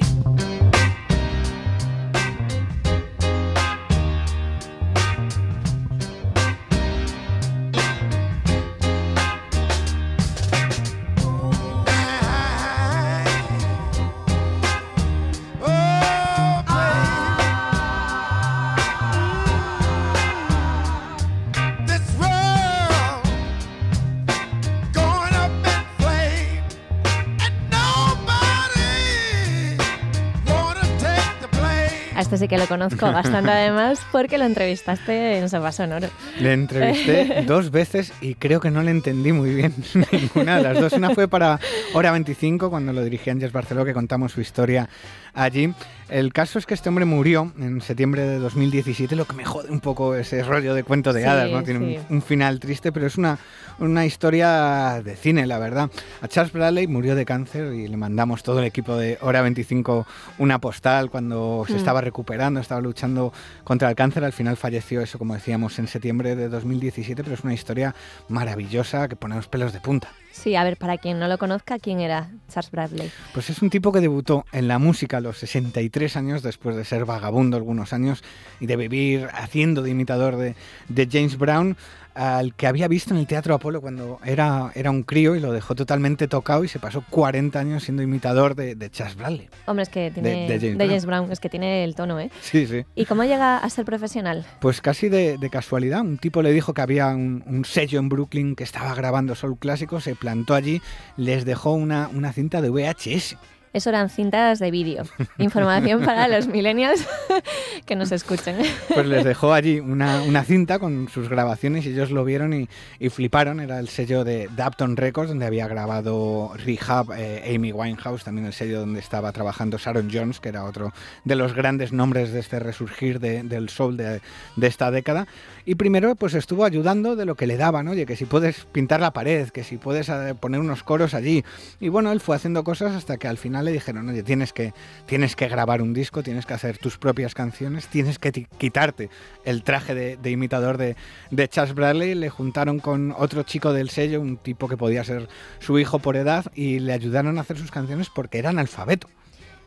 Que 32.48 32.58
lo 32.58 32.68
conozco 32.68 33.06
bastante 33.12 33.52
además 33.52 34.00
porque 34.12 34.38
lo 34.38 34.46
entrevistaste 34.46 35.38
en 35.38 35.50
Sofá 35.50 35.72
Sonoro. 35.72 36.08
Le 36.40 36.54
entrevisté 36.54 37.44
dos 37.48 37.72
veces 37.72 38.12
y 38.22 38.36
creo 38.36 38.60
que 38.60 38.70
no 38.72 38.82
le 38.84 38.92
entendí 38.92 39.32
muy 39.32 39.54
bien 39.56 39.74
ninguna 40.12 40.58
de 40.58 40.64
las 40.64 40.80
dos. 40.80 40.94
Una 40.94 41.12
fue 41.12 41.28
para 41.28 41.60
Hora 41.94 42.12
25, 42.12 42.70
cuando 42.70 42.92
lo 42.94 43.04
dirigía 43.04 43.34
Ángel 43.34 43.52
Barceló, 43.52 43.86
que 43.86 43.94
contamos 43.94 44.32
su 44.32 44.42
historia 44.42 44.90
allí. 45.34 45.74
El 46.10 46.32
caso 46.32 46.60
es 46.60 46.66
que 46.68 46.74
este 46.76 46.90
hombre 46.90 47.06
murió 47.06 47.52
en 47.60 47.82
septiembre 47.82 48.22
de 48.24 48.38
2017, 48.38 49.16
lo 49.16 49.26
que 49.26 49.34
me 49.34 49.46
jode 49.46 49.72
un 49.72 49.80
poco 49.80 50.14
ese 50.16 50.44
rollo 50.44 50.76
de 50.76 50.84
cuento 50.84 51.12
de 51.12 51.22
Sí, 51.22 51.28
hadas, 51.28 51.50
¿no? 51.50 51.64
Tiene 51.64 51.80
sí. 51.98 52.00
un, 52.10 52.18
un 52.18 52.22
final 52.22 52.60
triste, 52.60 52.92
pero 52.92 53.08
es 53.08 53.18
una, 53.18 53.40
una 53.80 54.06
historia 54.06 55.02
de 55.04 55.16
cine, 55.16 55.48
la 55.48 55.58
verdad. 55.58 55.90
A 56.22 56.28
Charles 56.28 56.54
Bradley 56.54 56.86
murió 56.86 57.16
de 57.16 57.26
cáncer 57.26 57.74
y 57.74 57.88
le 57.88 57.98
mandamos 57.98 58.44
todo 58.44 58.60
el 58.60 58.66
equipo 58.66 58.96
de 58.96 59.18
Hora 59.22 59.42
25 59.42 60.06
una 60.38 60.60
postal 60.60 61.10
cuando 61.10 61.64
se 61.68 61.74
Mm. 61.74 61.78
estaba 61.78 62.02
recuperando, 62.02 62.33
estaba 62.60 62.82
luchando 62.82 63.34
contra 63.63 63.90
el 63.90 63.96
cáncer. 63.96 64.24
Al 64.24 64.34
final 64.34 64.58
falleció 64.58 65.02
eso, 65.02 65.18
como 65.18 65.34
decíamos, 65.34 65.80
en 65.80 65.88
septiembre 65.88 66.36
de 66.36 66.50
2017, 66.50 67.24
pero 67.24 67.36
es 67.36 67.44
una 67.44 67.54
historia 67.54 67.96
maravillosa 68.28 69.08
que 69.08 69.16
pone 69.16 69.36
los 69.36 69.48
pelos 69.48 69.74
de 69.74 69.80
punta. 69.80 70.10
Sí, 70.34 70.56
a 70.56 70.63
ver, 70.63 70.78
para 70.78 70.98
quien 70.98 71.20
no 71.20 71.28
lo 71.28 71.38
conozca, 71.38 71.78
¿quién 71.78 72.00
era 72.00 72.32
Charles 72.52 72.72
Bradley? 72.72 73.12
Pues 73.34 73.52
es 73.52 73.62
un 73.62 73.70
tipo 73.70 73.92
que 73.92 74.02
debutó 74.02 74.46
en 74.52 74.68
la 74.68 74.80
música 74.80 75.18
a 75.18 75.22
los 75.22 75.38
63 75.38 76.18
años, 76.18 76.42
después 76.42 76.75
de 76.75 76.84
ser 76.86 77.06
vagabundo 77.06 77.56
algunos 77.56 77.94
años 77.94 78.24
y 78.60 78.66
de 78.66 78.75
vivir 78.75 79.28
haciendo 79.32 79.84
de 79.84 79.92
imitador 79.92 80.38
de, 80.38 80.56
de 80.90 81.08
James 81.10 81.38
Brown, 81.38 81.78
al 82.16 82.54
que 82.54 82.68
había 82.68 82.88
visto 82.88 83.13
en 83.13 83.20
el 83.20 83.28
Teatro 83.28 83.56
Apolo 83.56 83.82
cuando 83.82 84.20
era, 84.24 84.72
era 84.75 84.92
un 84.92 85.04
crío 85.04 85.36
y 85.36 85.40
lo 85.40 85.52
dejó 85.52 85.75
totalmente 85.75 86.28
tocado 86.28 86.63
y 86.63 86.68
se 86.68 86.80
pasó 86.80 87.04
40 87.10 87.60
años 87.60 87.84
siendo 87.84 88.04
imitador 88.04 88.56
de, 88.56 88.75
de 88.75 88.90
Charles 88.90 89.16
Bradley. 89.16 89.50
Hombre, 89.66 89.84
es 89.84 89.90
que 89.90 90.12
tiene... 90.12 90.48
de 90.48 90.88
James 90.88 91.06
Brown. 91.06 91.32
es 91.32 91.40
que 91.40 91.50
tiene 91.50 91.84
el 91.84 91.96
tono, 91.96 92.20
¿eh? 92.20 92.30
Sí, 92.42 92.68
sí. 92.68 92.86
¿Y 92.96 93.06
cómo 93.06 93.24
llega 93.24 93.58
a 93.58 93.70
ser 93.70 93.86
profesional? 93.86 94.46
Pues 94.60 94.82
casi 94.82 95.10
de, 95.10 95.38
de 95.38 95.50
casualidad. 95.50 96.02
Un 96.02 96.18
tipo 96.18 96.42
le 96.42 96.52
dijo 96.52 96.74
que 96.74 96.82
había 96.82 97.08
un, 97.10 97.44
un 97.46 97.66
sello 97.66 98.00
en 98.00 98.10
Brooklyn 98.10 98.56
que 98.56 98.63
estaba 98.63 98.94
grabando 98.96 99.36
soul 99.36 99.58
clásico, 99.58 100.00
se 100.00 100.16
plantó 100.24 100.56
allí, 100.56 100.82
les 101.18 101.44
dejó 101.44 101.74
una, 101.74 102.08
una 102.08 102.32
cinta 102.32 102.62
de 102.62 102.70
VHS. 102.70 103.36
Eso 103.74 103.89
eran 103.89 104.10
cintas 104.10 104.60
de 104.60 104.70
vídeo. 104.72 105.03
Información 105.39 106.01
para 106.03 106.27
los 106.27 106.48
millennials 106.48 107.06
que 107.86 107.96
nos 107.96 108.12
escuchen. 108.12 108.58
Pues 108.94 109.06
les 109.08 109.24
dejó 109.25 109.51
allí 109.53 109.80
una, 109.80 110.22
una 110.22 110.44
cinta 110.46 110.80
con 110.80 111.10
sus 111.10 111.27
grabaciones 111.30 111.86
y 111.86 111.89
ellos 111.89 112.12
lo 112.12 112.24
vieron 112.24 112.53
y, 112.53 112.70
y 113.00 113.10
fliparon. 113.10 113.60
Era 113.60 113.80
el 113.80 113.89
sello 113.89 114.24
de 114.24 114.48
Dapton 114.56 114.96
Records, 114.96 115.30
donde 115.30 115.46
había 115.46 115.68
grabado 115.68 116.51
Rehab, 116.56 117.12
eh, 117.18 117.53
Amy 117.56 117.72
Winehouse, 117.72 118.24
también 118.24 118.46
el 118.48 118.53
sello 118.53 118.80
donde 118.80 119.00
estaba 119.00 119.32
trabajando 119.32 119.77
Sharon 119.77 120.10
Jones, 120.13 120.39
que 120.39 120.50
era 120.50 120.63
otro 120.65 120.94
de 121.24 121.36
los 121.36 121.53
grandes 121.53 121.92
nombres 121.92 122.32
de 122.32 122.39
este 122.39 122.60
resurgir 122.60 123.20
de- 123.20 123.44
del 123.44 123.70
soul 123.70 123.98
de, 123.98 124.22
de 124.56 124.68
esta 124.68 124.92
década. 124.92 125.27
Y 125.65 125.75
primero 125.75 126.15
pues 126.15 126.34
estuvo 126.34 126.65
ayudando 126.65 127.15
de 127.15 127.25
lo 127.25 127.36
que 127.36 127.48
le 127.48 127.58
daban, 127.58 127.88
oye, 127.88 128.06
que 128.06 128.15
si 128.15 128.25
puedes 128.25 128.65
pintar 128.65 129.00
la 129.00 129.12
pared, 129.12 129.50
que 129.50 129.63
si 129.63 129.77
puedes 129.77 130.10
eh, 130.10 130.36
poner 130.39 130.60
unos 130.60 130.84
coros 130.84 131.13
allí. 131.13 131.44
Y 131.80 131.88
bueno, 131.89 132.12
él 132.12 132.20
fue 132.20 132.36
haciendo 132.36 132.63
cosas 132.63 132.94
hasta 132.94 133.18
que 133.18 133.27
al 133.27 133.38
final 133.38 133.62
le 133.63 133.72
dijeron, 133.72 134.08
oye, 134.10 134.24
tienes 134.24 134.53
que, 134.53 134.74
tienes 135.05 135.36
que 135.36 135.48
grabar 135.48 135.82
un 135.82 135.93
disco, 135.93 136.24
tienes 136.24 136.46
que 136.46 136.53
hacer 136.53 136.77
tus 136.77 136.98
propias 136.98 137.34
canciones, 137.34 137.88
tienes 137.88 138.20
que 138.20 138.32
quitarte 138.32 139.10
el 139.46 139.63
traje 139.63 139.96
de, 139.96 140.17
de 140.17 140.32
imitador 140.32 140.77
de, 140.77 140.96
de 141.32 141.48
Charles 141.48 141.74
Bradley. 141.74 142.15
Le 142.15 142.29
juntaron 142.29 142.79
con 142.79 143.13
otro 143.17 143.43
chico 143.43 143.74
del 143.74 143.89
sello, 143.89 144.22
un 144.22 144.38
tipo 144.38 144.67
que 144.67 144.77
podía 144.77 145.03
ser 145.03 145.27
su 145.60 145.79
hijo 145.79 146.00
por 146.00 146.15
edad, 146.15 146.46
y 146.53 146.79
le 146.79 146.93
ayudaron 146.93 147.38
a 147.38 147.41
hacer 147.41 147.58
sus 147.58 147.72
canciones 147.72 148.10
porque 148.10 148.39
era 148.39 148.50
analfabeto. 148.50 149.08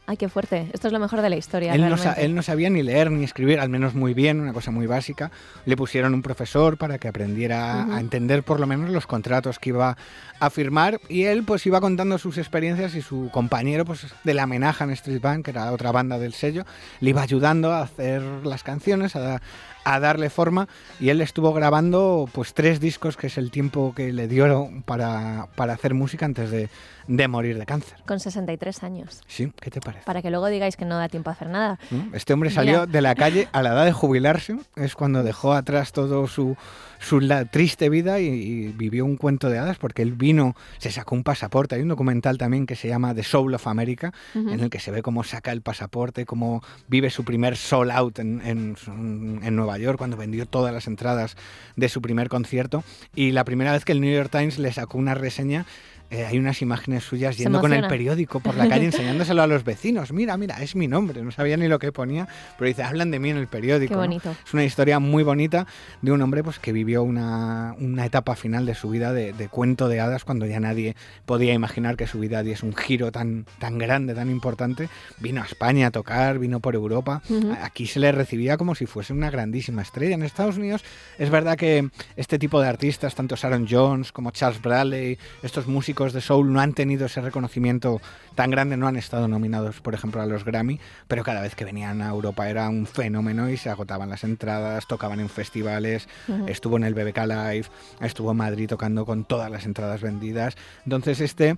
Ay, 0.08 0.16
qué 0.16 0.28
fuerte. 0.28 0.68
Esto 0.72 0.86
es 0.86 0.92
lo 0.92 1.00
mejor 1.00 1.20
de 1.20 1.28
la 1.28 1.36
historia. 1.36 1.75
Él 1.75 1.88
no, 1.88 1.96
él 2.16 2.34
no 2.34 2.42
sabía 2.42 2.70
ni 2.70 2.82
leer 2.82 3.10
ni 3.10 3.25
escribir, 3.25 3.58
al 3.58 3.68
menos 3.68 3.94
muy 3.94 4.14
bien, 4.14 4.40
una 4.40 4.52
cosa 4.52 4.70
muy 4.70 4.86
básica. 4.86 5.32
Le 5.64 5.76
pusieron 5.76 6.14
un 6.14 6.22
profesor 6.22 6.76
para 6.78 6.98
que 6.98 7.08
aprendiera 7.08 7.92
a 7.92 7.98
entender 7.98 8.44
por 8.44 8.60
lo 8.60 8.68
menos 8.68 8.90
los 8.90 9.06
contratos 9.08 9.58
que 9.58 9.70
iba 9.70 9.96
a 10.38 10.50
firmar 10.50 11.00
y 11.08 11.25
él 11.25 11.42
pues 11.42 11.66
iba 11.66 11.80
contando 11.80 12.18
sus 12.18 12.38
experiencias 12.38 12.94
y 12.94 13.02
su 13.02 13.30
compañero 13.32 13.84
pues 13.84 14.06
de 14.22 14.34
la 14.34 14.44
amenaza 14.44 14.84
en 14.84 14.90
Street 14.90 15.20
Band, 15.20 15.44
que 15.44 15.50
era 15.50 15.72
otra 15.72 15.90
banda 15.90 16.18
del 16.18 16.34
sello, 16.34 16.64
le 17.00 17.10
iba 17.10 17.22
ayudando 17.22 17.72
a 17.72 17.82
hacer 17.82 18.22
las 18.44 18.62
canciones, 18.62 19.16
a, 19.16 19.40
a 19.87 20.00
darle 20.00 20.31
forma 20.31 20.69
y 20.99 21.11
él 21.11 21.21
estuvo 21.21 21.52
grabando 21.52 22.28
pues 22.33 22.55
tres 22.55 22.81
discos, 22.81 23.16
que 23.16 23.28
es 23.28 23.38
el 23.38 23.50
tiempo 23.52 23.95
que 23.95 24.12
le 24.12 24.26
dio 24.26 24.69
para, 24.85 25.47
para 25.55 25.75
hacer 25.75 25.95
música 25.95 26.26
antes 26.26 26.50
de, 26.50 26.69
de 27.07 27.28
morir 27.28 27.57
de 27.57 27.66
cáncer. 27.66 27.97
Con 28.05 28.19
63 28.19 28.83
años. 28.83 29.21
Sí, 29.28 29.52
¿qué 29.61 29.71
te 29.71 29.81
parece? 29.81 30.05
Para 30.05 30.23
que 30.23 30.31
luego 30.31 30.49
digáis 30.49 30.76
que 30.76 30.85
no 30.85 30.97
da 30.99 31.09
tiempo 31.09 31.31
a 31.31 31.35
hacer 31.35 31.49
nada. 31.49 31.78
¿no? 31.93 32.09
Este 32.14 32.33
hombre 32.33 32.50
Mira. 32.50 32.61
salió 32.62 32.87
de 32.87 33.00
la 33.00 33.14
calle 33.14 33.49
a 33.52 33.62
la 33.62 33.71
edad 33.75 33.85
de 33.85 33.93
jubilarse, 33.93 34.57
es 34.75 34.95
cuando 34.97 35.23
dejó 35.23 35.52
atrás 35.52 35.93
todo 35.93 36.26
su, 36.26 36.57
su 36.99 37.21
la- 37.21 37.45
triste 37.45 37.88
vida 37.88 38.19
y, 38.19 38.26
y 38.26 38.69
vivió 38.73 39.05
un 39.05 39.16
cuento 39.16 39.49
de 39.50 39.59
hadas 39.59 39.78
porque 39.78 40.02
él 40.02 40.14
vino, 40.14 40.57
se 40.78 40.90
sacó 40.90 41.14
un 41.14 41.23
pasaporte. 41.23 41.76
Hay 41.76 41.83
un 41.83 41.88
documental 41.88 42.38
también 42.38 42.66
que 42.66 42.75
se 42.75 42.88
llama 42.88 43.14
The 43.14 43.23
Soul 43.23 43.55
of 43.55 43.69
America, 43.69 44.12
Ujú. 44.35 44.50
en 44.50 44.59
el 44.61 44.69
que 44.71 44.81
se 44.81 44.90
ve 44.90 45.00
cómo 45.02 45.23
saca 45.23 45.52
el 45.52 45.62
pasaporte, 45.62 46.26
cómo 46.26 46.61
vive 46.88 47.11
su 47.11 47.25
primer 47.25 47.57
sold 47.57 47.93
out 47.93 48.19
en, 48.19 48.40
en 48.45 48.76
en 48.87 49.55
Nueva 49.55 49.75
York, 49.78 49.99
cuando 49.99 50.16
vendió 50.16 50.47
todas 50.47 50.73
las 50.73 50.87
entradas 50.87 51.37
de 51.76 51.88
su 51.88 52.02
primer 52.02 52.28
concierto. 52.28 52.85
Y 53.14 53.33
la 53.33 53.45
primera 53.45 53.73
vez 53.73 53.85
que 53.85 53.92
el 53.92 54.00
New 54.00 54.14
York 54.14 54.30
Times 54.30 54.59
le 54.59 54.73
sacó 54.73 54.99
una 54.99 55.14
reseña, 55.14 55.66
eh, 56.09 56.25
hay 56.25 56.38
unas 56.38 56.62
imágenes 56.62 57.02
suyas 57.02 57.37
yendo 57.37 57.61
con 57.61 57.73
el 57.73 57.88
periódico 57.88 58.38
por 58.38 58.54
la 58.54 58.68
calle 58.68 58.85
enseñándoselo 58.87 59.42
a 59.42 59.49
los 59.49 59.64
vecinos. 59.64 60.12
Mira, 60.12 60.37
mira, 60.37 60.62
es 60.62 60.76
mi 60.76 60.87
nombre. 60.87 61.23
No 61.23 61.33
sabía 61.33 61.56
ni 61.56 61.66
lo 61.66 61.80
que 61.80 61.90
ponía, 61.90 62.28
pero 62.56 62.68
dice, 62.68 62.85
hablan 62.85 63.11
de 63.11 63.18
mí 63.18 63.30
en 63.30 63.37
el 63.37 63.49
periódico. 63.49 63.90
Qué 63.90 63.95
¿no? 63.95 64.02
bonito. 64.02 64.37
Es 64.47 64.54
una 64.54 64.64
historia 64.64 65.00
muy 65.00 65.25
bonita 65.25 65.66
de 66.02 66.12
un 66.12 66.23
hombre 66.23 66.45
pues, 66.45 66.61
que 66.61 66.73
vivió 66.73 67.02
una, 67.02 67.75
una 67.80 68.06
etapa 68.06 68.37
final 68.37 68.66
de 68.66 68.76
su 68.76 68.88
vida 68.88 69.12
de, 69.12 69.33
de 69.33 69.49
cuento 69.49 69.88
de 69.88 69.99
hadas 69.99 70.25
cuando 70.25 70.47
ya 70.47 70.61
nadie 70.61 70.95
podía 71.25 71.54
imaginar 71.54 71.97
que 71.97 72.06
su 72.06 72.21
vida 72.21 72.45
diese 72.45 72.64
un 72.64 72.76
giro 72.76 73.11
tan, 73.11 73.45
tan 73.59 73.76
grande, 73.78 74.14
tan 74.14 74.30
importante. 74.30 74.88
Vino 75.18 75.42
a 75.42 75.45
España 75.45 75.88
a 75.88 75.90
tocar, 75.90 76.38
vino 76.38 76.61
por 76.61 76.76
Europa. 76.76 77.21
Ujú. 77.28 77.56
Aquí 77.61 77.87
se 77.87 77.99
le 77.99 78.12
recibía 78.12 78.56
como 78.56 78.76
si 78.76 78.87
fuese 78.87 79.12
una 79.12 79.30
grandísima 79.30 79.65
estrella. 79.82 80.14
En 80.14 80.23
Estados 80.23 80.56
Unidos 80.56 80.85
es 81.18 81.30
verdad 81.30 81.56
que 81.56 81.88
este 82.16 82.38
tipo 82.38 82.61
de 82.61 82.68
artistas, 82.68 83.14
tanto 83.14 83.37
Sharon 83.37 83.66
Jones 83.68 84.12
como 84.12 84.30
Charles 84.30 84.61
Bradley, 84.61 85.18
estos 85.42 85.66
músicos 85.66 86.12
de 86.12 86.20
soul 86.20 86.52
no 86.52 86.61
han 86.61 86.73
tenido 86.73 87.06
ese 87.06 87.20
reconocimiento 87.20 88.00
tan 88.35 88.50
grande, 88.50 88.76
no 88.76 88.87
han 88.87 88.96
estado 88.96 89.28
nominados, 89.28 89.80
por 89.80 89.94
ejemplo, 89.94 90.20
a 90.20 90.26
los 90.26 90.44
Grammy, 90.44 90.78
pero 91.08 91.25
cada 91.25 91.40
vez 91.40 91.54
que 91.54 91.64
venían 91.64 92.02
a 92.02 92.08
Europa 92.08 92.49
era 92.49 92.68
un 92.68 92.87
fenómeno 92.87 93.49
y 93.50 93.56
se 93.56 93.70
agotaban 93.70 94.11
las 94.11 94.25
entradas, 94.25 94.87
tocaban 94.87 95.20
en 95.20 95.28
festivales, 95.28 96.08
Ujú. 96.28 96.46
estuvo 96.49 96.76
en 96.76 96.85
el 96.85 96.94
BBK 96.94 97.18
Live, 97.26 97.66
estuvo 98.00 98.30
en 98.32 98.37
Madrid 98.37 98.68
tocando 98.68 99.04
con 99.06 99.25
todas 99.25 99.50
las 99.50 99.64
entradas 99.66 100.00
vendidas. 100.00 100.56
Entonces 100.85 101.20
este 101.20 101.56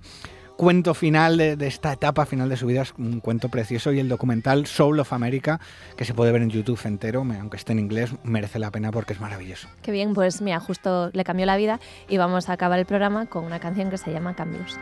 cuento 0.59 0.93
final 0.93 1.37
de, 1.37 1.55
de 1.55 1.67
esta 1.67 1.93
etapa 1.93 2.25
final 2.25 2.49
de 2.49 2.57
su 2.57 2.65
vida 2.65 2.81
es 2.81 2.93
un 2.97 3.21
cuento 3.21 3.47
precioso 3.47 3.93
y 3.93 3.99
el 4.01 4.09
documental 4.09 4.65
Soul 4.65 4.99
of 4.99 5.13
America, 5.13 5.61
que 5.95 6.03
se 6.03 6.13
puede 6.13 6.33
ver 6.33 6.41
en 6.41 6.49
YouTube 6.49 6.77
entero, 6.83 7.25
aunque 7.39 7.55
esté 7.55 7.71
en 7.71 7.79
inglés, 7.79 8.11
merece 8.23 8.59
la 8.59 8.69
pena 8.69 8.91
porque 8.91 9.13
es 9.13 9.21
maravilloso. 9.21 9.69
Qué 9.81 9.93
bien, 9.93 10.13
pues 10.13 10.41
mira, 10.41 10.59
justo 10.59 11.11
le 11.13 11.23
cambió 11.23 11.45
la 11.45 11.55
vida 11.55 11.79
y 12.09 12.17
vamos 12.17 12.49
a 12.49 12.53
acabar 12.53 12.77
el 12.77 12.85
programa 12.85 13.27
con 13.27 13.45
una 13.45 13.61
canción 13.61 13.89
que 13.89 13.97
se 13.97 14.11
llama 14.11 14.35
Cambios. 14.35 14.77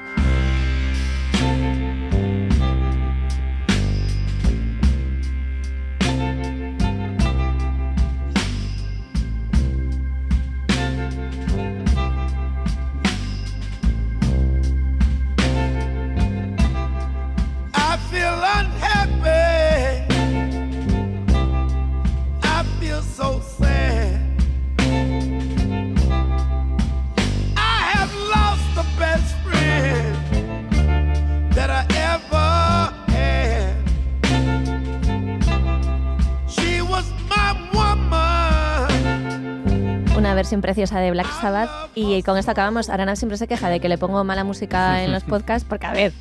Versión 40.38 40.62
preciosa 40.62 41.00
de 41.00 41.12
Black 41.12 41.27
Sabbath 41.41 41.70
y 41.96 42.24
con 42.24 42.38
esto 42.38 42.51
acabamos. 42.51 42.89
Arana 42.89 43.17
siempre 43.17 43.38
se 43.38 43.48
queja 43.48 43.70
de 43.70 43.82
que 43.82 43.89
le 43.89 43.98
pongo 43.98 44.24
mala 44.24 44.46
música 44.46 45.03
en 45.03 45.12
los 45.12 45.24
podcasts 45.25 45.67
porque, 45.67 45.86
a 45.88 45.91
ver, 45.91 46.13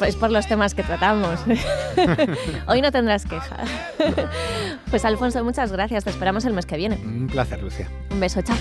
es 0.00 0.16
por 0.16 0.30
los 0.30 0.46
temas 0.46 0.74
que 0.74 0.82
tratamos. 0.82 1.40
Hoy 2.66 2.82
no 2.82 2.92
tendrás 2.92 3.24
queja. 3.24 3.56
Pues 4.90 5.04
Alfonso, 5.04 5.42
muchas 5.44 5.72
gracias. 5.72 6.04
Te 6.04 6.10
esperamos 6.10 6.44
el 6.44 6.52
mes 6.52 6.66
que 6.66 6.76
viene. 6.76 6.96
Un 6.96 7.28
placer, 7.28 7.62
Lucia. 7.62 7.88
Un 8.10 8.20
beso, 8.20 8.42
chao. 8.42 8.56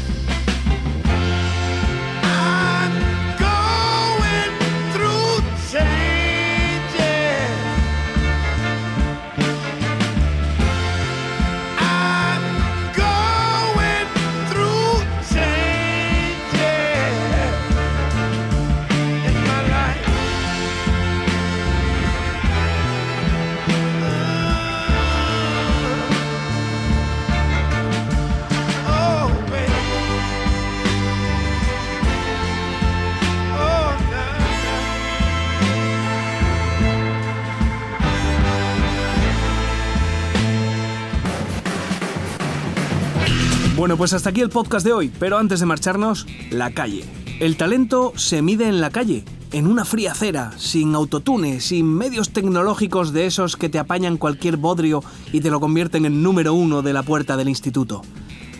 Bueno, 43.79 43.95
pues 43.95 44.11
hasta 44.11 44.31
aquí 44.31 44.41
el 44.41 44.49
podcast 44.49 44.85
de 44.85 44.91
hoy, 44.91 45.09
pero 45.19 45.37
antes 45.37 45.61
de 45.61 45.65
marcharnos, 45.65 46.27
la 46.51 46.71
calle. 46.71 47.05
El 47.39 47.55
talento 47.55 48.11
se 48.17 48.41
mide 48.41 48.67
en 48.67 48.81
la 48.81 48.89
calle, 48.89 49.23
en 49.53 49.67
una 49.67 49.85
fría 49.85 50.11
acera, 50.11 50.51
sin 50.57 50.93
autotune, 50.95 51.61
sin 51.61 51.85
medios 51.85 52.31
tecnológicos 52.31 53.13
de 53.13 53.25
esos 53.25 53.55
que 53.55 53.69
te 53.69 53.79
apañan 53.79 54.17
cualquier 54.17 54.57
bodrio 54.57 55.01
y 55.31 55.39
te 55.39 55.49
lo 55.49 55.61
convierten 55.61 56.03
en 56.03 56.21
número 56.21 56.53
uno 56.53 56.81
de 56.81 56.91
la 56.91 57.03
puerta 57.03 57.37
del 57.37 57.47
instituto. 57.47 58.01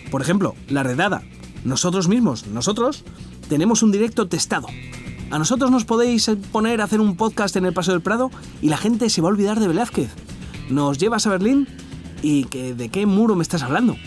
Por 0.10 0.22
ejemplo, 0.22 0.56
la 0.70 0.84
redada. 0.84 1.22
Nosotros 1.66 2.08
mismos, 2.08 2.48
nosotros, 2.48 3.04
tenemos 3.50 3.84
un 3.84 3.92
directo 3.92 4.30
testado. 4.30 4.68
A 5.32 5.38
nosotros 5.38 5.70
nos 5.70 5.84
podéis 5.84 6.32
poner 6.54 6.80
a 6.80 6.86
hacer 6.86 7.02
un 7.02 7.18
podcast 7.18 7.58
en 7.58 7.66
el 7.66 7.74
Paso 7.74 7.92
del 7.92 8.00
Prado 8.00 8.32
y 8.62 8.70
la 8.70 8.78
gente 8.78 9.10
se 9.10 9.20
va 9.20 9.28
a 9.28 9.32
olvidar 9.34 9.60
de 9.60 9.68
Velázquez. 9.68 10.12
Nos 10.70 10.98
llevas 10.98 11.28
a 11.28 11.32
Berlín 11.32 11.68
y 12.22 12.46
que 12.46 12.74
de 12.74 12.88
qué 12.88 13.06
muro 13.06 13.36
me 13.36 13.44
estás 13.44 13.64
hablando. 13.64 13.98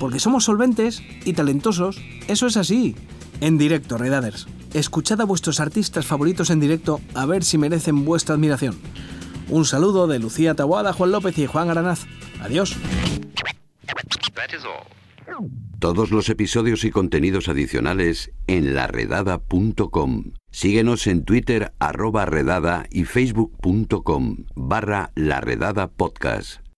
Porque 0.00 0.18
somos 0.18 0.44
solventes 0.44 1.02
y 1.24 1.34
talentosos, 1.34 2.00
eso 2.26 2.46
es 2.46 2.56
así. 2.56 2.96
En 3.40 3.58
directo, 3.58 3.98
Redaders. 3.98 4.48
Escuchad 4.72 5.20
a 5.20 5.24
vuestros 5.24 5.60
artistas 5.60 6.06
favoritos 6.06 6.50
en 6.50 6.58
directo 6.58 7.00
a 7.14 7.26
ver 7.26 7.44
si 7.44 7.58
merecen 7.58 8.04
vuestra 8.04 8.34
admiración. 8.34 8.76
Un 9.50 9.64
saludo 9.66 10.06
de 10.06 10.18
Lucía 10.18 10.54
Taboada, 10.54 10.94
Juan 10.94 11.12
López 11.12 11.36
y 11.38 11.46
Juan 11.46 11.70
Aranaz. 11.70 12.06
Adiós. 12.40 12.76
Todos 15.78 16.10
los 16.10 16.28
episodios 16.28 16.84
y 16.84 16.90
contenidos 16.90 17.48
adicionales 17.48 18.32
en 18.46 18.74
laredada.com. 18.74 20.32
Síguenos 20.50 21.06
en 21.06 21.24
Twitter 21.24 21.72
arroba 21.78 22.24
redada 22.26 22.86
y 22.90 23.04
facebook.com 23.04 24.44
barra 24.54 25.12
laredada 25.14 25.88
podcast. 25.88 26.69